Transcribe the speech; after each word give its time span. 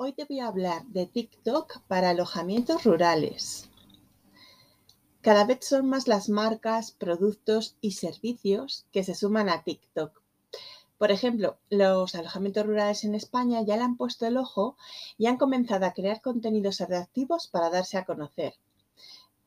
Hoy 0.00 0.12
te 0.12 0.26
voy 0.26 0.38
a 0.38 0.46
hablar 0.46 0.86
de 0.86 1.06
TikTok 1.06 1.80
para 1.88 2.10
alojamientos 2.10 2.84
rurales. 2.84 3.68
Cada 5.22 5.42
vez 5.42 5.66
son 5.66 5.88
más 5.88 6.06
las 6.06 6.28
marcas, 6.28 6.92
productos 6.92 7.74
y 7.80 7.90
servicios 7.90 8.86
que 8.92 9.02
se 9.02 9.16
suman 9.16 9.48
a 9.48 9.64
TikTok. 9.64 10.22
Por 10.98 11.10
ejemplo, 11.10 11.58
los 11.68 12.14
alojamientos 12.14 12.64
rurales 12.64 13.02
en 13.02 13.16
España 13.16 13.60
ya 13.62 13.76
le 13.76 13.82
han 13.82 13.96
puesto 13.96 14.24
el 14.24 14.36
ojo 14.36 14.76
y 15.18 15.26
han 15.26 15.36
comenzado 15.36 15.84
a 15.84 15.94
crear 15.94 16.22
contenidos 16.22 16.80
atractivos 16.80 17.48
para 17.48 17.68
darse 17.68 17.98
a 17.98 18.04
conocer. 18.04 18.54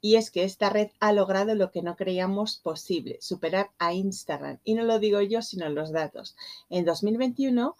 Y 0.02 0.16
es 0.16 0.32
que 0.32 0.44
esta 0.44 0.70
red 0.70 0.90
ha 1.00 1.14
logrado 1.14 1.56
lo 1.56 1.72
que 1.72 1.82
no 1.82 1.96
creíamos 1.96 2.58
posible, 2.58 3.20
superar 3.22 3.70
a 3.78 3.94
Instagram. 3.94 4.60
Y 4.66 4.74
no 4.74 4.84
lo 4.84 5.00
digo 5.00 5.22
yo, 5.22 5.42
sino 5.44 5.70
los 5.70 5.94
datos. 5.94 6.36
En 6.70 6.84
2021 6.84 7.78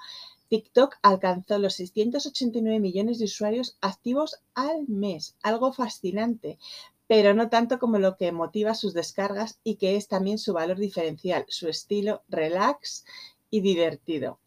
TikTok 0.52 0.98
alcanzó 1.02 1.60
los 1.60 1.76
689 1.76 2.82
millones 2.82 3.20
de 3.20 3.24
usuarios 3.24 3.78
activos 3.80 4.42
al 4.54 4.86
mes, 4.90 5.38
algo 5.42 5.72
fascinante, 5.72 6.60
pero 7.08 7.34
no 7.34 7.48
tanto 7.48 7.80
como 7.80 8.00
lo 8.00 8.18
que 8.18 8.34
motiva 8.34 8.76
sus 8.76 8.94
descargas 8.94 9.62
y 9.64 9.76
que 9.76 9.96
es 9.96 10.10
también 10.10 10.38
su 10.38 10.52
valor 10.52 10.78
diferencial, 10.78 11.46
su 11.48 11.70
estilo 11.70 12.24
relax 12.28 13.06
y 13.50 13.62
divertido. 13.62 14.40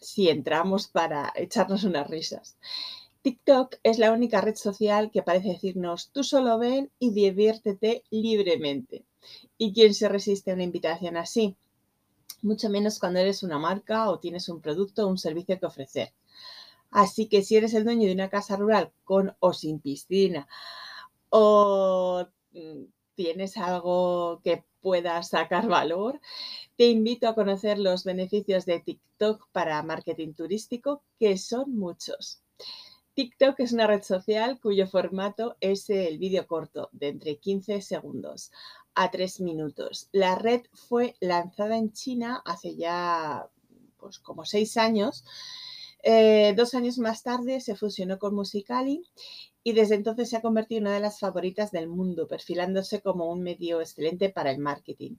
Si 0.00 0.30
entramos 0.30 0.88
para 0.88 1.30
echarnos 1.36 1.84
unas 1.84 2.08
risas. 2.08 2.56
TikTok 3.20 3.76
es 3.82 3.98
la 3.98 4.10
única 4.10 4.40
red 4.40 4.56
social 4.56 5.10
que 5.10 5.22
parece 5.22 5.48
decirnos 5.48 6.08
tú 6.12 6.24
solo 6.24 6.56
ven 6.56 6.90
y 6.98 7.10
diviértete 7.10 8.04
libremente. 8.08 9.04
¿Y 9.58 9.74
quién 9.74 9.92
se 9.92 10.08
resiste 10.08 10.50
a 10.50 10.54
una 10.54 10.64
invitación 10.64 11.18
así? 11.18 11.56
Mucho 12.42 12.70
menos 12.70 12.98
cuando 12.98 13.20
eres 13.20 13.42
una 13.42 13.58
marca 13.58 14.10
o 14.10 14.18
tienes 14.18 14.48
un 14.48 14.60
producto 14.60 15.04
o 15.04 15.08
un 15.08 15.18
servicio 15.18 15.58
que 15.58 15.66
ofrecer. 15.66 16.12
Así 16.90 17.28
que 17.28 17.42
si 17.42 17.56
eres 17.56 17.74
el 17.74 17.84
dueño 17.84 18.06
de 18.06 18.14
una 18.14 18.30
casa 18.30 18.56
rural 18.56 18.92
con 19.04 19.34
o 19.40 19.52
sin 19.52 19.80
piscina 19.80 20.46
o 21.30 22.26
mm, 22.52 22.84
tienes 23.14 23.56
algo 23.56 24.40
que 24.44 24.64
pueda 24.80 25.22
sacar 25.22 25.68
valor, 25.68 26.20
te 26.76 26.88
invito 26.88 27.28
a 27.28 27.34
conocer 27.34 27.78
los 27.78 28.04
beneficios 28.04 28.66
de 28.66 28.80
TikTok 28.80 29.48
para 29.52 29.82
marketing 29.82 30.34
turístico, 30.34 31.02
que 31.18 31.38
son 31.38 31.76
muchos. 31.76 32.42
TikTok 33.14 33.60
es 33.60 33.72
una 33.72 33.86
red 33.86 34.02
social 34.02 34.58
cuyo 34.60 34.86
formato 34.86 35.56
es 35.60 35.88
el 35.90 36.18
vídeo 36.18 36.46
corto 36.46 36.88
de 36.92 37.08
entre 37.08 37.36
15 37.36 37.82
segundos 37.82 38.50
a 38.94 39.10
tres 39.10 39.40
minutos. 39.40 40.08
La 40.12 40.34
red 40.34 40.62
fue 40.72 41.16
lanzada 41.20 41.76
en 41.76 41.92
China 41.92 42.42
hace 42.44 42.76
ya 42.76 43.48
pues, 43.98 44.18
como 44.18 44.44
seis 44.44 44.76
años. 44.76 45.24
Eh, 46.02 46.54
dos 46.56 46.74
años 46.74 46.98
más 46.98 47.22
tarde 47.22 47.60
se 47.60 47.76
fusionó 47.76 48.18
con 48.18 48.34
Musicali 48.34 49.04
y 49.62 49.72
desde 49.72 49.94
entonces 49.94 50.30
se 50.30 50.36
ha 50.36 50.42
convertido 50.42 50.78
en 50.78 50.86
una 50.86 50.94
de 50.94 51.00
las 51.00 51.20
favoritas 51.20 51.70
del 51.70 51.88
mundo, 51.88 52.26
perfilándose 52.26 53.00
como 53.00 53.30
un 53.30 53.42
medio 53.42 53.80
excelente 53.80 54.28
para 54.30 54.50
el 54.50 54.58
marketing. 54.58 55.16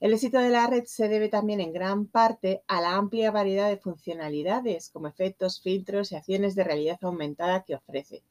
El 0.00 0.14
éxito 0.14 0.38
de 0.38 0.48
la 0.48 0.66
red 0.66 0.84
se 0.86 1.08
debe 1.08 1.28
también 1.28 1.60
en 1.60 1.72
gran 1.72 2.06
parte 2.06 2.62
a 2.68 2.80
la 2.80 2.96
amplia 2.96 3.30
variedad 3.30 3.68
de 3.68 3.76
funcionalidades 3.76 4.90
como 4.90 5.08
efectos, 5.08 5.60
filtros 5.60 6.10
y 6.10 6.16
acciones 6.16 6.54
de 6.54 6.64
realidad 6.64 6.98
aumentada 7.02 7.64
que 7.64 7.74
ofrece. 7.74 8.24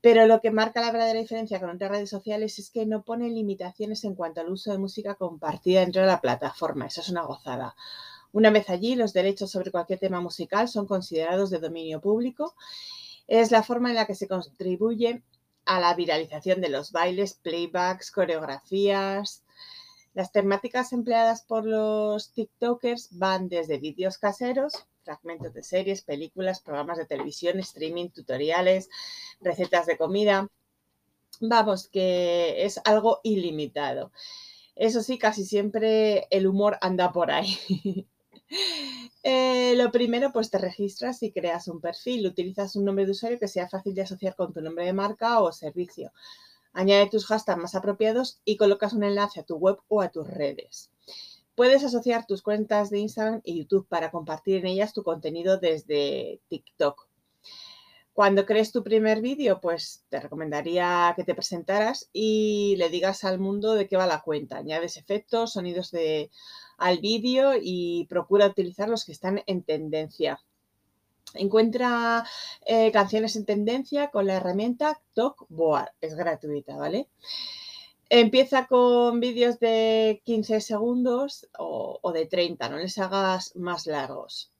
Pero 0.00 0.26
lo 0.26 0.40
que 0.40 0.52
marca 0.52 0.80
la 0.80 0.92
verdadera 0.92 1.18
diferencia 1.18 1.58
con 1.58 1.70
otras 1.70 1.90
redes 1.90 2.10
sociales 2.10 2.58
es 2.58 2.70
que 2.70 2.86
no 2.86 3.02
pone 3.02 3.28
limitaciones 3.30 4.04
en 4.04 4.14
cuanto 4.14 4.40
al 4.40 4.50
uso 4.50 4.70
de 4.70 4.78
música 4.78 5.16
compartida 5.16 5.80
dentro 5.80 6.02
de 6.02 6.08
la 6.08 6.20
plataforma. 6.20 6.86
Eso 6.86 7.00
es 7.00 7.08
una 7.08 7.22
gozada. 7.22 7.74
Una 8.32 8.50
vez 8.50 8.70
allí, 8.70 8.94
los 8.94 9.12
derechos 9.12 9.50
sobre 9.50 9.70
cualquier 9.70 9.98
tema 9.98 10.20
musical 10.20 10.68
son 10.68 10.86
considerados 10.86 11.50
de 11.50 11.58
dominio 11.58 12.00
público. 12.00 12.54
Es 13.26 13.50
la 13.50 13.62
forma 13.62 13.88
en 13.88 13.96
la 13.96 14.06
que 14.06 14.14
se 14.14 14.28
contribuye 14.28 15.22
a 15.64 15.80
la 15.80 15.94
viralización 15.94 16.60
de 16.60 16.68
los 16.68 16.92
bailes, 16.92 17.34
playbacks, 17.34 18.10
coreografías. 18.10 19.44
Las 20.14 20.32
temáticas 20.32 20.92
empleadas 20.92 21.42
por 21.42 21.66
los 21.66 22.32
TikTokers 22.32 23.18
van 23.18 23.48
desde 23.48 23.78
vídeos 23.78 24.18
caseros, 24.18 24.86
fragmentos 25.08 25.54
de 25.54 25.62
series, 25.62 26.02
películas, 26.02 26.60
programas 26.60 26.98
de 26.98 27.06
televisión, 27.06 27.58
streaming, 27.60 28.10
tutoriales, 28.10 28.90
recetas 29.40 29.86
de 29.86 29.96
comida. 29.96 30.50
Vamos, 31.40 31.88
que 31.88 32.66
es 32.66 32.78
algo 32.84 33.20
ilimitado. 33.22 34.12
Eso 34.76 35.02
sí, 35.02 35.16
casi 35.18 35.46
siempre 35.46 36.26
el 36.30 36.46
humor 36.46 36.76
anda 36.82 37.10
por 37.12 37.30
ahí. 37.30 37.56
Eh, 39.24 39.74
lo 39.76 39.90
primero, 39.90 40.32
pues 40.32 40.48
te 40.48 40.56
registras 40.56 41.22
y 41.22 41.32
creas 41.32 41.68
un 41.68 41.82
perfil. 41.82 42.26
Utilizas 42.26 42.76
un 42.76 42.86
nombre 42.86 43.04
de 43.04 43.10
usuario 43.10 43.38
que 43.38 43.48
sea 43.48 43.68
fácil 43.68 43.92
de 43.92 44.02
asociar 44.02 44.34
con 44.36 44.54
tu 44.54 44.62
nombre 44.62 44.86
de 44.86 44.94
marca 44.94 45.40
o 45.40 45.52
servicio. 45.52 46.12
Añade 46.72 47.10
tus 47.10 47.26
hashtags 47.26 47.60
más 47.60 47.74
apropiados 47.74 48.40
y 48.46 48.56
colocas 48.56 48.94
un 48.94 49.04
enlace 49.04 49.40
a 49.40 49.42
tu 49.42 49.56
web 49.56 49.78
o 49.88 50.00
a 50.00 50.08
tus 50.08 50.26
redes. 50.26 50.90
Puedes 51.58 51.82
asociar 51.82 52.24
tus 52.24 52.40
cuentas 52.40 52.88
de 52.88 53.00
Instagram 53.00 53.40
y 53.42 53.58
YouTube 53.58 53.88
para 53.88 54.12
compartir 54.12 54.58
en 54.58 54.66
ellas 54.66 54.92
tu 54.92 55.02
contenido 55.02 55.58
desde 55.58 56.40
TikTok. 56.46 57.08
Cuando 58.12 58.46
crees 58.46 58.70
tu 58.70 58.84
primer 58.84 59.20
vídeo, 59.20 59.60
pues 59.60 60.04
te 60.08 60.20
recomendaría 60.20 61.12
que 61.16 61.24
te 61.24 61.34
presentaras 61.34 62.10
y 62.12 62.76
le 62.78 62.90
digas 62.90 63.24
al 63.24 63.40
mundo 63.40 63.74
de 63.74 63.88
qué 63.88 63.96
va 63.96 64.06
la 64.06 64.20
cuenta. 64.20 64.58
Añades 64.58 64.96
efectos, 64.96 65.54
sonidos 65.54 65.92
al 66.76 66.98
vídeo 67.00 67.54
y 67.60 68.06
procura 68.08 68.46
utilizar 68.46 68.88
los 68.88 69.04
que 69.04 69.10
están 69.10 69.42
en 69.46 69.64
tendencia. 69.64 70.38
Encuentra 71.34 72.24
eh, 72.66 72.92
canciones 72.92 73.34
en 73.34 73.46
tendencia 73.46 74.12
con 74.12 74.28
la 74.28 74.34
herramienta 74.34 75.02
TalkBoard. 75.12 75.88
Es 76.00 76.14
gratuita, 76.14 76.76
¿vale? 76.76 77.08
Empieza 78.10 78.66
con 78.66 79.20
vídeos 79.20 79.58
de 79.60 80.22
15 80.24 80.62
segundos 80.62 81.46
o, 81.58 82.12
de 82.12 82.24
30, 82.24 82.68
no 82.70 82.78
les 82.78 82.96
hagas 82.96 83.54
más 83.54 83.86
largos. 83.86 84.50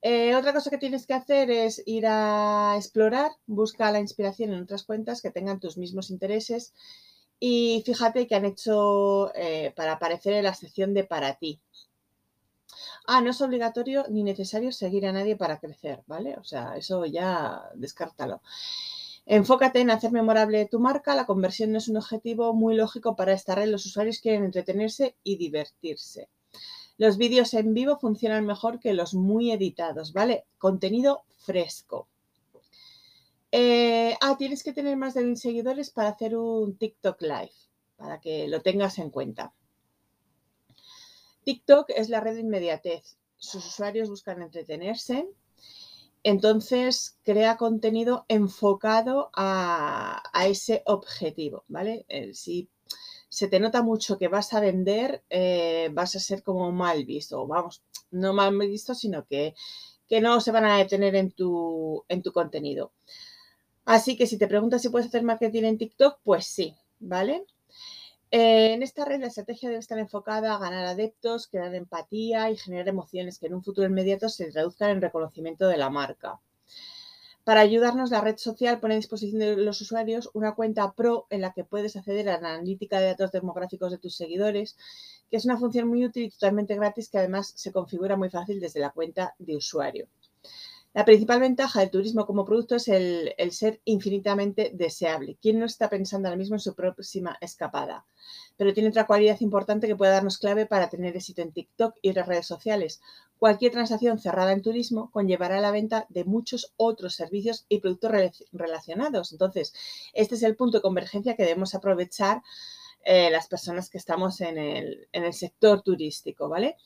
Eh, 0.00 0.36
otra 0.36 0.52
cosa 0.52 0.70
que 0.70 0.78
tienes 0.78 1.06
que 1.06 1.14
hacer 1.14 1.50
es 1.50 1.82
ir 1.86 2.06
a 2.06 2.74
explorar, 2.76 3.32
busca 3.46 3.90
la 3.90 4.00
inspiración 4.00 4.52
en 4.52 4.62
otras 4.62 4.84
cuentas 4.84 5.22
que 5.22 5.30
tengan 5.30 5.58
tus 5.58 5.76
mismos 5.76 6.10
intereses 6.10 6.74
y 7.40 7.82
fíjate 7.84 8.26
que 8.28 8.34
han 8.36 8.44
hecho 8.44 9.34
eh, 9.34 9.72
para 9.74 9.92
aparecer 9.92 10.34
en 10.34 10.44
la 10.44 10.54
sección 10.54 10.94
de 10.94 11.04
para 11.04 11.34
ti. 11.34 11.60
Ah, 13.06 13.20
no 13.22 13.30
es 13.30 13.40
obligatorio 13.40 14.04
ni 14.08 14.22
necesario 14.22 14.70
seguir 14.72 15.06
a 15.06 15.12
nadie 15.12 15.36
para 15.36 15.58
crecer, 15.58 16.02
¿vale? 16.06 16.36
O 16.36 16.44
sea, 16.44 16.76
eso 16.76 17.06
ya 17.06 17.70
descártalo. 17.74 18.40
Enfócate 19.26 19.80
en 19.80 19.90
hacer 19.90 20.12
memorable 20.12 20.66
tu 20.66 20.80
marca. 20.80 21.14
La 21.14 21.26
conversión 21.26 21.72
no 21.72 21.78
es 21.78 21.88
un 21.88 21.96
objetivo 21.96 22.52
muy 22.52 22.74
lógico 22.74 23.16
para 23.16 23.32
esta 23.32 23.54
red. 23.54 23.68
Los 23.68 23.86
usuarios 23.86 24.20
quieren 24.20 24.44
entretenerse 24.44 25.16
y 25.22 25.36
divertirse. 25.36 26.28
Los 26.96 27.16
vídeos 27.16 27.54
en 27.54 27.74
vivo 27.74 27.98
funcionan 27.98 28.46
mejor 28.46 28.78
que 28.78 28.92
los 28.92 29.14
muy 29.14 29.50
editados, 29.50 30.12
¿vale? 30.12 30.46
Contenido 30.58 31.24
fresco. 31.38 32.08
Eh, 33.50 34.16
ah, 34.20 34.36
tienes 34.36 34.62
que 34.62 34.72
tener 34.72 34.96
más 34.96 35.14
de 35.14 35.22
1.000 35.22 35.36
seguidores 35.36 35.90
para 35.90 36.10
hacer 36.10 36.36
un 36.36 36.76
TikTok 36.76 37.22
Live, 37.22 37.52
para 37.96 38.20
que 38.20 38.48
lo 38.48 38.62
tengas 38.62 38.98
en 38.98 39.10
cuenta. 39.10 39.54
TikTok 41.44 41.90
es 41.90 42.08
la 42.08 42.20
red 42.20 42.34
de 42.34 42.40
inmediatez. 42.40 43.16
Sus 43.36 43.66
usuarios 43.66 44.08
buscan 44.08 44.42
entretenerse, 44.42 45.28
entonces, 46.24 47.18
crea 47.22 47.58
contenido 47.58 48.24
enfocado 48.28 49.30
a, 49.34 50.22
ese 50.46 50.82
objetivo, 50.86 51.64
¿vale? 51.68 52.06
Eh, 52.08 52.32
si 52.34 52.70
se 53.28 53.48
te 53.48 53.60
nota 53.60 53.82
mucho 53.82 54.18
que 54.18 54.28
vas 54.28 54.54
a 54.54 54.60
vender, 54.60 55.22
eh, 55.28 55.90
vas 55.92 56.16
a 56.16 56.20
ser 56.20 56.42
como 56.42 56.72
mal 56.72 57.04
visto, 57.04 57.46
vamos, 57.46 57.82
no 58.10 58.32
mal 58.32 58.56
visto, 58.58 58.94
sino 58.94 59.26
que, 59.26 59.54
que 60.08 60.22
no 60.22 60.40
se 60.40 60.50
van 60.50 60.64
a 60.64 60.78
detener 60.78 61.14
en 61.14 61.30
tu, 61.30 62.04
en 62.08 62.22
tu 62.22 62.32
contenido. 62.32 62.92
Así 63.84 64.16
que 64.16 64.26
si 64.26 64.38
te 64.38 64.48
preguntas 64.48 64.80
si 64.82 64.88
puedes 64.88 65.08
hacer 65.08 65.24
marketing 65.24 65.64
en 65.64 65.78
TikTok, 65.78 66.20
pues 66.24 66.46
sí, 66.46 66.74
¿vale? 67.00 67.44
Eh, 68.36 68.72
en 68.72 68.82
esta 68.82 69.04
red 69.04 69.20
la 69.20 69.28
estrategia 69.28 69.68
debe 69.68 69.78
estar 69.78 69.96
enfocada 69.96 70.56
a 70.56 70.58
ganar 70.58 70.86
adeptos, 70.86 71.46
crear 71.46 71.72
empatía 71.72 72.50
y 72.50 72.56
generar 72.56 72.88
emociones 72.88 73.38
que 73.38 73.46
en 73.46 73.54
un 73.54 73.62
futuro 73.62 73.86
inmediato 73.86 74.28
se 74.28 74.50
traduzcan 74.50 74.90
en 74.90 75.02
reconocimiento 75.02 75.68
de 75.68 75.76
la 75.76 75.88
marca. 75.88 76.40
Para 77.44 77.60
ayudarnos, 77.60 78.10
la 78.10 78.20
red 78.22 78.36
social 78.36 78.80
pone 78.80 78.94
a 78.94 78.96
disposición 78.96 79.38
de 79.38 79.54
los 79.54 79.80
usuarios 79.80 80.30
una 80.32 80.56
cuenta 80.56 80.94
pro 80.94 81.28
en 81.30 81.42
la 81.42 81.52
que 81.52 81.62
puedes 81.62 81.94
acceder 81.94 82.28
a 82.28 82.40
la 82.40 82.54
analítica 82.54 82.98
de 82.98 83.06
datos 83.06 83.30
demográficos 83.30 83.92
de 83.92 83.98
tus 83.98 84.16
seguidores, 84.16 84.76
que 85.30 85.36
es 85.36 85.44
una 85.44 85.56
función 85.56 85.86
muy 85.86 86.04
útil 86.04 86.24
y 86.24 86.30
totalmente 86.30 86.74
gratis 86.74 87.10
que 87.10 87.18
además 87.18 87.52
se 87.54 87.70
configura 87.70 88.16
muy 88.16 88.30
fácil 88.30 88.58
desde 88.58 88.80
la 88.80 88.90
cuenta 88.90 89.36
de 89.38 89.54
usuario. 89.54 90.08
La 90.94 91.04
principal 91.04 91.40
ventaja 91.40 91.80
del 91.80 91.90
turismo 91.90 92.24
como 92.24 92.44
producto 92.44 92.76
es 92.76 92.86
el, 92.86 93.34
ser 93.50 93.80
infinitamente 93.84 94.70
deseable. 94.74 95.36
¿Quién 95.42 95.58
no 95.58 95.66
está 95.66 95.90
pensando 95.90 96.28
ahora 96.28 96.38
mismo 96.38 96.54
en 96.54 96.60
su 96.60 96.72
próxima 96.76 97.36
escapada? 97.40 98.06
Pero 98.56 98.72
tiene 98.72 98.90
otra 98.90 99.04
cualidad 99.04 99.40
importante 99.40 99.88
que 99.88 99.96
puede 99.96 100.12
darnos 100.12 100.38
clave 100.38 100.66
para 100.66 100.88
tener 100.88 101.16
éxito 101.16 101.42
en 101.42 101.50
TikTok 101.50 101.96
y 102.00 102.10
otras 102.10 102.28
redes 102.28 102.46
sociales. 102.46 103.00
Cualquier 103.40 103.72
transacción 103.72 104.20
cerrada 104.20 104.52
en 104.52 104.62
turismo 104.62 105.10
conllevará 105.10 105.60
la 105.60 105.72
venta 105.72 106.06
de 106.10 106.22
muchos 106.22 106.72
otros 106.76 107.16
servicios 107.16 107.66
y 107.68 107.80
productos 107.80 108.12
relacionados. 108.52 109.32
Entonces, 109.32 109.74
este 110.12 110.36
es 110.36 110.44
el 110.44 110.54
punto 110.54 110.78
de 110.78 110.82
convergencia 110.82 111.34
que 111.34 111.42
debemos 111.42 111.74
aprovechar 111.74 112.40
eh, 113.04 113.30
las 113.30 113.48
personas 113.48 113.90
que 113.90 113.98
estamos 113.98 114.40
en 114.40 114.58
el, 114.58 115.08
en 115.12 115.24
el 115.24 115.32
sector 115.32 115.82
turístico, 115.82 116.48
¿vale? 116.48 116.76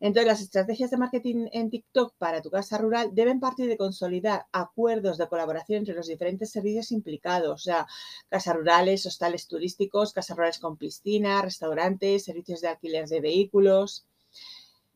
Entonces, 0.00 0.26
las 0.26 0.40
estrategias 0.40 0.90
de 0.90 0.96
marketing 0.96 1.48
en 1.52 1.68
TikTok 1.68 2.14
para 2.16 2.40
tu 2.40 2.50
casa 2.50 2.78
rural 2.78 3.10
deben 3.12 3.38
partir 3.38 3.68
de 3.68 3.76
consolidar 3.76 4.46
acuerdos 4.50 5.18
de 5.18 5.28
colaboración 5.28 5.80
entre 5.80 5.94
los 5.94 6.06
diferentes 6.06 6.50
servicios 6.50 6.90
implicados, 6.90 7.52
o 7.52 7.62
sea, 7.62 7.86
casas 8.28 8.56
rurales, 8.56 9.04
hostales 9.04 9.46
turísticos, 9.46 10.14
casas 10.14 10.36
rurales 10.36 10.58
con 10.58 10.78
piscina, 10.78 11.42
restaurantes, 11.42 12.24
servicios 12.24 12.62
de 12.62 12.68
alquiler 12.68 13.06
de 13.08 13.20
vehículos. 13.20 14.06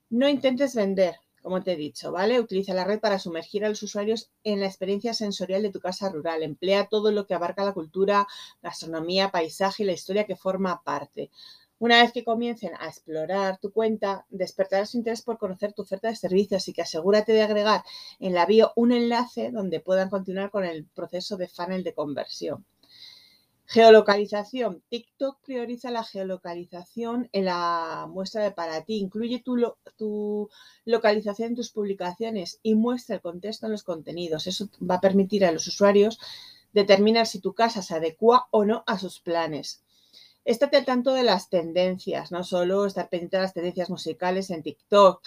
No 0.09 0.29
intentes 0.29 0.75
vender, 0.75 1.17
como 1.44 1.62
te 1.62 1.73
he 1.73 1.76
dicho, 1.76 2.11
¿vale? 2.11 2.41
Utiliza 2.41 2.73
la 2.73 2.85
red 2.85 3.00
para 3.00 3.19
sumergir 3.19 3.67
a 3.67 3.69
los 3.69 3.82
usuarios 3.82 4.31
en 4.44 4.61
la 4.61 4.67
experiencia 4.67 5.12
sensorial 5.12 5.61
de 5.62 5.70
tu 5.70 5.79
casa 5.79 6.08
rural. 6.08 6.43
Emplea 6.43 6.87
todo 6.87 7.12
lo 7.12 7.26
que 7.26 7.35
abarca 7.35 7.67
la 7.67 7.75
cultura, 7.75 8.26
gastronomía, 8.62 9.31
paisaje 9.31 9.82
y 9.82 9.87
la 9.87 9.93
historia 9.93 10.25
que 10.25 10.37
forma 10.37 10.82
parte. 10.82 11.31
Una 11.79 12.00
vez 12.00 12.12
que 12.12 12.25
comiencen 12.25 12.73
a 12.79 12.88
explorar 12.88 13.58
tu 13.58 13.73
cuenta, 13.73 14.25
despertará 14.31 14.87
su 14.87 14.96
interés 14.96 15.20
por 15.20 15.37
conocer 15.37 15.75
tu 15.75 15.82
oferta 15.82 16.08
de 16.08 16.17
servicios 16.17 16.67
y 16.69 16.73
que 16.73 16.81
asegúrate 16.81 17.35
de 17.35 17.43
agregar 17.43 17.82
en 18.20 18.32
la 18.32 18.47
bio 18.47 18.73
un 18.75 18.93
enlace 18.93 19.50
donde 19.50 19.81
puedan 19.81 20.08
continuar 20.08 20.50
con 20.50 20.64
el 20.64 20.87
proceso 20.87 21.37
de 21.37 21.49
funnel 21.49 21.85
de 21.85 21.93
conversión. 21.93 22.64
Geolocalización. 23.66 24.82
TikTok 24.90 25.40
prioriza 25.43 25.90
la 25.90 26.05
geolocalización 26.05 27.28
en 27.32 27.46
la 27.46 28.06
muestra 28.11 28.43
de 28.43 28.50
para 28.50 28.82
ti. 28.84 28.96
Incluye 28.96 29.40
tu, 29.40 29.75
tu, 29.96 30.50
localización 30.84 31.50
en 31.50 31.56
tus 31.56 31.70
publicaciones 31.70 32.61
y 32.62 32.75
muestra 32.75 33.16
el 33.16 33.22
contexto 33.22 33.66
en 33.66 33.72
los 33.72 33.82
contenidos. 33.82 34.46
Eso 34.46 34.69
va 34.88 34.96
a 34.96 35.00
permitir 35.00 35.44
a 35.44 35.52
los 35.52 35.66
usuarios 35.66 36.19
determinar 36.72 37.26
si 37.26 37.38
tu 37.40 37.55
casa 37.55 37.81
se 37.81 37.94
adecua 37.94 38.49
o 38.50 38.64
no 38.64 38.84
a 38.87 38.99
sus 38.99 39.20
planes. 39.20 39.82
Estate 40.44 40.76
al 40.76 40.84
tanto 40.84 41.14
de 41.14 41.22
las 41.22 41.49
tendencias, 41.49 42.31
no 42.31 42.44
solo 42.44 42.84
estar 42.84 43.08
pendiente 43.08 43.38
de 43.38 43.44
las 43.44 43.55
tendencias 43.55 43.88
musicales 43.88 44.50
en 44.50 44.62
TikTok, 44.62 45.26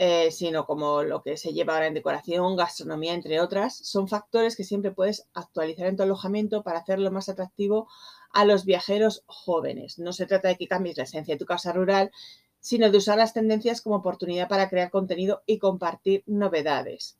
eh, 0.00 0.30
sino 0.30 0.64
como 0.64 1.02
lo 1.02 1.22
que 1.24 1.36
se 1.36 1.52
lleva 1.52 1.74
ahora 1.74 1.88
en 1.88 1.94
decoración, 1.94 2.54
gastronomía, 2.54 3.14
entre 3.14 3.40
otras. 3.40 3.76
Son 3.76 4.06
factores 4.06 4.54
que 4.54 4.62
siempre 4.62 4.92
puedes 4.92 5.26
actualizar 5.34 5.88
en 5.88 5.96
tu 5.96 6.04
alojamiento 6.04 6.62
para 6.62 6.78
hacerlo 6.78 7.10
más 7.10 7.28
atractivo 7.28 7.88
a 8.32 8.44
los 8.44 8.64
viajeros 8.64 9.24
jóvenes. 9.26 9.98
No 9.98 10.12
se 10.12 10.26
trata 10.26 10.46
de 10.46 10.56
que 10.56 10.68
cambies 10.68 10.96
la 10.98 11.02
esencia 11.02 11.34
de 11.34 11.38
tu 11.40 11.46
casa 11.46 11.72
rural, 11.72 12.12
sino 12.60 12.92
de 12.92 12.98
usar 12.98 13.18
las 13.18 13.34
tendencias 13.34 13.80
como 13.80 13.96
oportunidad 13.96 14.46
para 14.46 14.68
crear 14.68 14.92
contenido 14.92 15.42
y 15.46 15.58
compartir 15.58 16.22
novedades. 16.26 17.18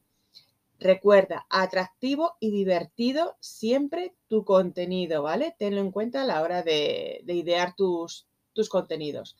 Recuerda, 0.79 1.47
atractivo 1.51 2.37
y 2.39 2.53
divertido 2.53 3.37
siempre 3.41 4.15
tu 4.29 4.45
contenido, 4.45 5.25
¿vale? 5.25 5.57
Tenlo 5.59 5.81
en 5.81 5.91
cuenta 5.91 6.23
a 6.23 6.27
la 6.27 6.43
hora 6.43 6.63
de, 6.63 7.25
idear 7.27 7.75
tus, 7.75 8.29
tus, 8.53 8.69
contenidos. 8.69 9.37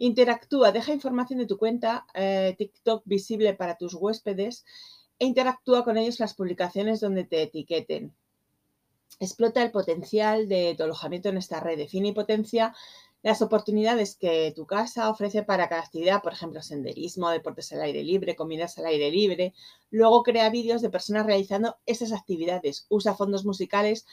Interactúa, 0.00 0.70
deja 0.70 0.92
información 0.92 1.40
de 1.40 1.46
tu 1.46 1.58
cuenta 1.58 2.06
eh, 2.14 2.54
TikTok 2.56 3.02
visible 3.04 3.52
para 3.54 3.76
tus 3.76 3.94
huéspedes 3.94 4.64
e 5.18 5.26
interactúa 5.26 5.82
con 5.82 5.96
ellos 5.96 6.20
las 6.20 6.34
publicaciones 6.34 7.00
donde 7.00 7.24
te 7.24 7.42
etiqueten. 7.42 8.14
Explota 9.18 9.60
el 9.60 9.72
potencial 9.72 10.48
de 10.48 10.76
tu 10.76 10.84
alojamiento 10.84 11.28
en 11.30 11.38
esta 11.38 11.58
red. 11.58 11.76
Define 11.76 12.10
y 12.10 12.12
potencia 12.12 12.76
las 13.24 13.42
oportunidades 13.42 14.14
que 14.14 14.52
tu 14.54 14.66
casa 14.66 15.10
ofrece 15.10 15.42
para 15.42 15.68
cada 15.68 15.82
actividad, 15.82 16.22
por 16.22 16.32
ejemplo, 16.32 16.62
senderismo, 16.62 17.30
deportes 17.30 17.72
al 17.72 17.82
aire 17.82 18.04
libre, 18.04 18.36
comidas 18.36 18.78
al 18.78 18.86
aire 18.86 19.10
libre. 19.10 19.52
Luego 19.90 20.22
crea 20.22 20.48
vídeos 20.48 20.80
de 20.80 20.90
personas 20.90 21.26
realizando 21.26 21.76
esas 21.86 22.12
actividades. 22.12 22.86
Usa 22.88 23.16
fondos 23.16 23.44
musicales 23.44 24.06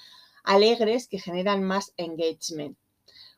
alegres 0.43 1.07
que 1.07 1.19
generan 1.19 1.63
más 1.63 1.93
engagement. 1.97 2.75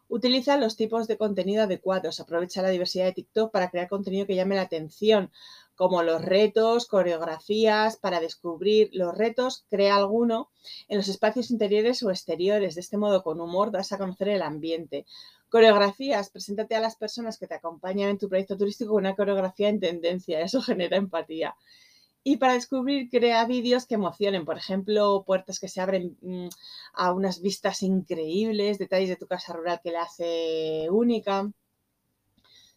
Utiliza 0.09 0.57
los 0.57 0.77
tipos 0.77 1.07
de 1.07 1.17
contenido 1.17 1.63
adecuados. 1.63 2.19
Aprovecha 2.19 2.61
la 2.61 2.69
diversidad 2.69 3.05
de 3.05 3.13
TikTok 3.13 3.51
para 3.51 3.69
crear 3.69 3.89
contenido 3.89 4.25
que 4.25 4.35
llame 4.35 4.55
la 4.55 4.61
atención, 4.61 5.31
como 5.75 6.01
los 6.01 6.23
retos, 6.23 6.87
coreografías. 6.87 7.97
Para 7.97 8.19
descubrir 8.19 8.89
los 8.93 9.17
retos, 9.17 9.65
crea 9.69 9.95
alguno 9.95 10.49
en 10.87 10.97
los 10.97 11.07
espacios 11.07 11.51
interiores 11.51 12.03
o 12.03 12.09
exteriores. 12.09 12.75
De 12.75 12.81
este 12.81 12.97
modo, 12.97 13.21
con 13.21 13.41
humor, 13.41 13.71
das 13.71 13.91
a 13.91 13.97
conocer 13.97 14.29
el 14.29 14.41
ambiente. 14.41 15.05
Coreografías, 15.49 16.29
preséntate 16.29 16.75
a 16.75 16.81
las 16.81 16.97
personas 16.97 17.37
que 17.37 17.47
te 17.47 17.55
acompañan 17.55 18.09
en 18.09 18.17
tu 18.17 18.27
proyecto 18.27 18.57
turístico 18.57 18.91
con 18.91 19.03
una 19.03 19.15
coreografía 19.15 19.69
en 19.69 19.79
tendencia, 19.79 20.41
eso 20.41 20.61
genera 20.61 20.97
empatía. 20.97 21.55
Y 22.29 22.35
para 22.35 22.55
descubrir, 22.55 23.09
crea 23.09 23.45
vídeos 23.45 23.85
que 23.85 23.95
emocionen, 23.95 24.43
por 24.43 24.57
ejemplo, 24.57 25.23
puertas 25.25 25.61
que 25.61 25.69
se 25.69 25.79
abren 25.79 26.17
mm, 26.21 26.49
a 26.95 27.13
unas 27.13 27.41
vistas 27.41 27.83
increíbles, 27.83 28.77
detalles 28.77 29.07
de 29.07 29.15
tu 29.15 29.27
casa 29.27 29.53
rural 29.53 29.79
que 29.81 29.91
la 29.91 30.01
hace 30.01 30.89
única. 30.91 31.49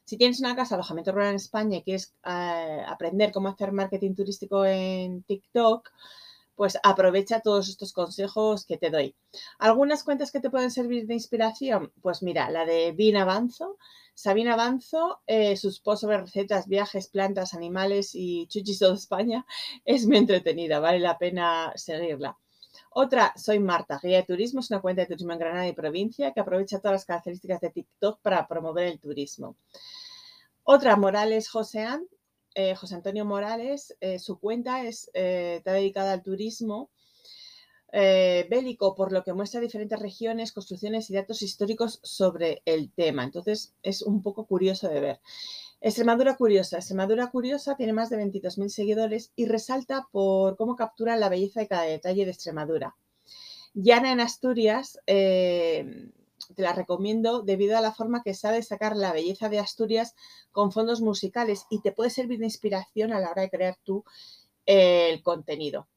Si 0.04 0.16
tienes 0.16 0.38
una 0.38 0.54
casa, 0.54 0.76
alojamiento 0.76 1.10
rural 1.10 1.30
en 1.30 1.34
España 1.34 1.78
y 1.78 1.82
quieres 1.82 2.14
eh, 2.24 2.84
aprender 2.86 3.32
cómo 3.32 3.48
hacer 3.48 3.72
marketing 3.72 4.14
turístico 4.14 4.64
en 4.64 5.24
TikTok, 5.24 5.90
pues 6.60 6.78
aprovecha 6.82 7.40
todos 7.40 7.70
estos 7.70 7.94
consejos 7.94 8.66
que 8.66 8.76
te 8.76 8.90
doy. 8.90 9.14
¿Algunas 9.58 10.04
cuentas 10.04 10.30
que 10.30 10.40
te 10.40 10.50
pueden 10.50 10.70
servir 10.70 11.06
de 11.06 11.14
inspiración? 11.14 11.90
Pues 12.02 12.22
mira, 12.22 12.50
la 12.50 12.66
de 12.66 12.92
Vina 12.92 13.22
Avanzo. 13.22 13.78
Sabina 14.12 14.52
Avanzo, 14.52 15.22
eh, 15.26 15.56
sus 15.56 15.80
posts 15.80 16.02
sobre 16.02 16.18
recetas, 16.18 16.68
viajes, 16.68 17.08
plantas, 17.08 17.54
animales 17.54 18.10
y 18.12 18.46
chuchis 18.48 18.80
de 18.80 18.92
España 18.92 19.46
es 19.86 20.06
muy 20.06 20.18
entretenida, 20.18 20.80
vale 20.80 20.98
la 20.98 21.16
pena 21.16 21.72
seguirla. 21.76 22.36
Otra, 22.90 23.32
soy 23.36 23.58
Marta, 23.58 23.98
guía 24.02 24.18
de 24.18 24.24
turismo, 24.24 24.60
es 24.60 24.70
una 24.70 24.82
cuenta 24.82 25.00
de 25.00 25.06
turismo 25.06 25.32
en 25.32 25.38
Granada 25.38 25.66
y 25.66 25.72
provincia 25.72 26.34
que 26.34 26.40
aprovecha 26.40 26.78
todas 26.78 26.96
las 26.96 27.06
características 27.06 27.62
de 27.62 27.70
TikTok 27.70 28.20
para 28.20 28.46
promover 28.46 28.86
el 28.88 29.00
turismo. 29.00 29.56
Otra, 30.64 30.94
Morales 30.96 31.48
Joseán, 31.48 32.06
eh, 32.60 32.74
José 32.74 32.94
Antonio 32.94 33.24
Morales, 33.24 33.96
eh, 34.00 34.18
su 34.18 34.38
cuenta 34.38 34.84
eh, 34.84 34.90
está 35.56 35.72
dedicada 35.72 36.12
al 36.12 36.22
turismo 36.22 36.90
bélico, 37.92 38.94
por 38.94 39.10
lo 39.10 39.24
que 39.24 39.32
muestra 39.32 39.60
diferentes 39.60 39.98
regiones, 39.98 40.52
construcciones 40.52 41.10
y 41.10 41.14
datos 41.14 41.42
históricos 41.42 41.98
sobre 42.04 42.62
el 42.64 42.92
tema. 42.92 43.24
Entonces 43.24 43.74
es 43.82 44.02
un 44.02 44.22
poco 44.22 44.46
curioso 44.46 44.88
de 44.88 45.00
ver. 45.00 45.20
Extremadura 45.80 46.36
Curiosa. 46.36 46.76
Extremadura 46.76 47.30
Curiosa 47.32 47.76
tiene 47.76 47.92
más 47.92 48.10
de 48.10 48.18
22.000 48.18 48.68
seguidores 48.68 49.32
y 49.34 49.46
resalta 49.46 50.06
por 50.12 50.56
cómo 50.56 50.76
captura 50.76 51.16
la 51.16 51.30
belleza 51.30 51.60
de 51.60 51.66
cada 51.66 51.82
detalle 51.82 52.24
de 52.26 52.30
Extremadura. 52.30 52.94
Llana 53.74 54.12
en 54.12 54.20
Asturias 54.20 55.00
te 56.54 56.62
la 56.62 56.72
recomiendo 56.72 57.42
debido 57.42 57.76
a 57.76 57.80
la 57.80 57.92
forma 57.92 58.22
que 58.22 58.34
sabe 58.34 58.62
sacar 58.62 58.96
la 58.96 59.12
belleza 59.12 59.48
de 59.48 59.58
Asturias 59.58 60.14
con 60.52 60.72
fondos 60.72 61.00
musicales 61.00 61.66
y 61.70 61.80
te 61.80 61.92
puede 61.92 62.10
servir 62.10 62.38
de 62.38 62.46
inspiración 62.46 63.12
a 63.12 63.20
la 63.20 63.30
hora 63.30 63.42
de 63.42 63.50
crear 63.50 63.76
tú 63.82 64.04
eh, 64.66 65.10
el 65.10 65.22
contenido. 65.22 65.88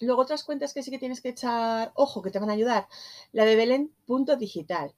Luego 0.00 0.22
otras 0.22 0.44
cuentas 0.44 0.74
que 0.74 0.82
sí 0.82 0.90
que 0.90 0.98
tienes 0.98 1.20
que 1.20 1.30
echar 1.30 1.92
ojo, 1.94 2.22
que 2.22 2.30
te 2.30 2.38
van 2.38 2.50
a 2.50 2.54
ayudar. 2.54 2.86
La 3.32 3.44
de 3.44 3.56
Belén.digital. 3.56 4.94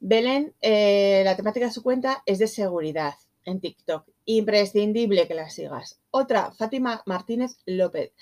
Belén, 0.00 0.54
eh, 0.60 1.22
la 1.24 1.36
temática 1.36 1.66
de 1.66 1.72
su 1.72 1.82
cuenta 1.82 2.22
es 2.26 2.38
de 2.38 2.48
seguridad 2.48 3.14
en 3.44 3.60
TikTok. 3.60 4.08
Imprescindible 4.24 5.28
que 5.28 5.34
la 5.34 5.50
sigas. 5.50 6.00
Otra, 6.10 6.52
Fátima 6.52 7.02
Martínez 7.06 7.58
López. 7.66 8.12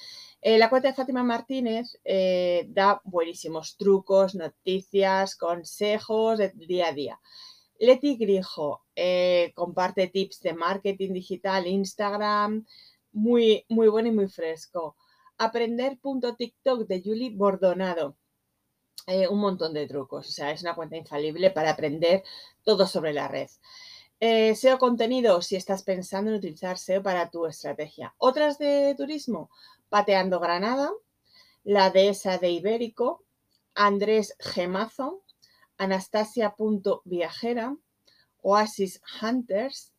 Eh, 0.44 0.58
la 0.58 0.68
cuenta 0.68 0.88
de 0.88 0.94
Fátima 0.94 1.22
Martínez 1.22 2.00
eh, 2.04 2.66
da 2.68 3.00
buenísimos 3.04 3.76
trucos, 3.76 4.34
noticias, 4.34 5.37
consejos 5.37 6.38
del 6.38 6.50
día 6.66 6.88
a 6.88 6.92
día. 6.92 7.20
Leti 7.78 8.16
Grijo 8.16 8.82
eh, 8.96 9.52
comparte 9.54 10.08
tips 10.08 10.40
de 10.40 10.54
marketing 10.54 11.12
digital, 11.12 11.68
Instagram, 11.68 12.66
muy, 13.12 13.64
muy 13.68 13.87
bueno 13.87 14.08
y 14.08 14.12
muy 14.12 14.28
fresco. 14.28 14.96
Aprender.tiktok 15.38 16.88
de 16.88 17.02
Julie 17.04 17.37
Bordonado. 17.37 18.16
un 19.30 19.38
montón 19.38 19.72
de 19.75 19.87
trucos, 19.87 20.28
o 20.28 20.32
sea, 20.32 20.50
es 20.50 20.62
una 20.62 20.75
cuenta 20.75 20.96
infalible 20.96 21.52
para 21.52 21.70
aprender 21.70 22.25
todo 22.64 22.87
sobre 22.88 23.12
la 23.12 23.28
red. 23.28 23.49
SEO 24.22 24.78
contenido, 24.78 25.42
si 25.42 25.56
estás 25.56 25.82
pensando 25.82 26.30
en 26.30 26.36
utilizar 26.36 26.78
SEO 26.78 27.02
para 27.02 27.28
tu 27.28 27.44
estrategia. 27.44 28.14
Otras 28.18 28.56
de 28.56 28.94
turismo, 28.96 29.50
Pateando 29.88 30.38
Granada, 30.38 30.92
La 31.64 31.90
Dehesa 31.90 32.38
de 32.38 32.50
Ibérico, 32.50 33.24
Andrés 33.74 34.36
Gemazo, 34.38 35.24
Anastasia.viajera, 35.76 37.76
Oasis 38.42 39.02
Hunters. 39.20 39.92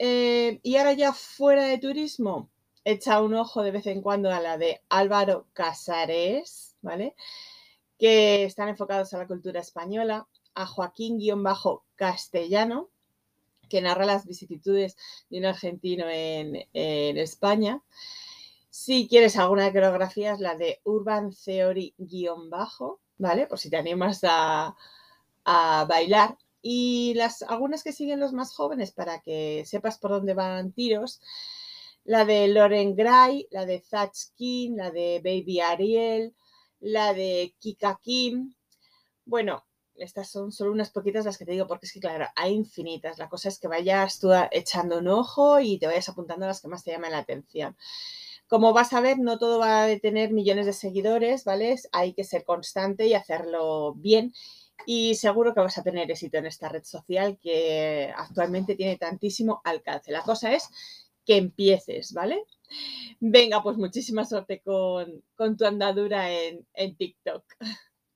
Eh, 0.00 0.58
y 0.64 0.76
ahora 0.76 0.94
ya 0.94 1.12
fuera 1.12 1.66
de 1.66 1.78
turismo, 1.78 2.50
echa 2.82 3.22
un 3.22 3.34
ojo 3.34 3.62
de 3.62 3.70
vez 3.70 3.86
en 3.86 4.02
cuando 4.02 4.32
a 4.32 4.40
la 4.40 4.58
de 4.58 4.82
Álvaro 4.88 5.46
Casares, 5.52 6.74
¿vale? 6.82 7.14
Que 7.96 8.42
están 8.42 8.70
enfocados 8.70 9.14
a 9.14 9.18
la 9.18 9.28
cultura 9.28 9.60
española, 9.60 10.26
a 10.54 10.66
Joaquín-Castellano, 10.66 12.90
que 13.68 13.80
narra 13.80 14.06
las 14.06 14.26
vicisitudes 14.26 14.96
de 15.30 15.38
un 15.38 15.46
argentino 15.46 16.06
en, 16.08 16.56
España. 16.72 17.82
Si 18.70 19.08
quieres 19.08 19.36
alguna 19.36 19.64
de 19.64 19.72
coreografías, 19.72 20.40
la 20.40 20.56
de 20.56 20.80
Urban 20.84 21.32
Theory-Bajo, 21.32 23.00
¿vale? 23.18 23.46
Por 23.46 23.58
si 23.58 23.70
te 23.70 23.76
animas 23.76 24.20
a, 24.22 24.76
a 25.44 25.86
bailar. 25.88 26.36
Y 26.62 27.14
las, 27.14 27.42
algunas 27.42 27.82
que 27.84 27.92
siguen 27.92 28.20
los 28.20 28.32
más 28.32 28.54
jóvenes 28.54 28.92
para 28.92 29.20
que 29.20 29.64
sepas 29.66 29.98
por 29.98 30.10
dónde 30.10 30.34
van 30.34 30.72
tiros. 30.72 31.20
La 32.04 32.24
de 32.24 32.48
Loren 32.48 32.94
Gray, 32.94 33.48
la 33.50 33.66
de 33.66 33.80
Thatch 33.80 34.34
King, 34.36 34.76
la 34.76 34.90
de 34.90 35.20
Baby 35.24 35.60
Ariel, 35.60 36.34
la 36.80 37.14
de 37.14 37.54
Kika 37.58 37.98
Kim. 38.02 38.54
Bueno, 39.24 39.64
estas 39.98 40.30
son 40.30 40.52
solo 40.52 40.72
unas 40.72 40.90
poquitas 40.90 41.24
las 41.24 41.38
que 41.38 41.44
te 41.44 41.52
digo, 41.52 41.66
porque 41.66 41.86
es 41.86 41.92
que, 41.92 42.00
claro, 42.00 42.26
hay 42.36 42.52
infinitas. 42.54 43.18
La 43.18 43.28
cosa 43.28 43.48
es 43.48 43.58
que 43.58 43.68
vayas 43.68 44.18
tú 44.18 44.30
echando 44.50 44.98
un 44.98 45.08
ojo 45.08 45.60
y 45.60 45.78
te 45.78 45.86
vayas 45.86 46.08
apuntando 46.08 46.44
a 46.44 46.48
las 46.48 46.60
que 46.60 46.68
más 46.68 46.84
te 46.84 46.92
llaman 46.92 47.12
la 47.12 47.18
atención. 47.18 47.76
Como 48.48 48.72
vas 48.72 48.92
a 48.92 49.00
ver, 49.00 49.18
no 49.18 49.38
todo 49.38 49.58
va 49.58 49.84
a 49.84 49.98
tener 49.98 50.32
millones 50.32 50.66
de 50.66 50.72
seguidores, 50.72 51.44
¿vale? 51.44 51.76
Hay 51.92 52.14
que 52.14 52.24
ser 52.24 52.44
constante 52.44 53.06
y 53.06 53.14
hacerlo 53.14 53.94
bien. 53.94 54.32
Y 54.86 55.14
seguro 55.16 55.54
que 55.54 55.60
vas 55.60 55.78
a 55.78 55.82
tener 55.82 56.10
éxito 56.10 56.38
en 56.38 56.46
esta 56.46 56.68
red 56.68 56.84
social 56.84 57.38
que 57.42 58.12
actualmente 58.16 58.76
tiene 58.76 58.98
tantísimo 58.98 59.60
alcance. 59.64 60.12
La 60.12 60.22
cosa 60.22 60.54
es 60.54 60.68
que 61.24 61.36
empieces, 61.36 62.12
¿vale? 62.12 62.44
Venga, 63.20 63.62
pues 63.62 63.76
muchísima 63.78 64.24
suerte 64.24 64.62
con, 64.62 65.22
tu 65.56 65.64
andadura 65.64 66.30
en, 66.30 66.66
en 66.74 66.96
TikTok. 66.96 67.44